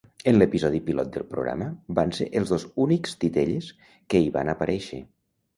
[0.29, 1.67] En l'episodi pilot del programa
[2.01, 3.71] van ser els dos únics titelles
[4.15, 5.03] que hi van aparèixer.